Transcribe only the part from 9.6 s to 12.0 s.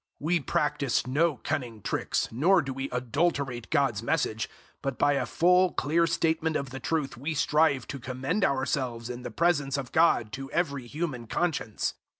of God to every human conscience.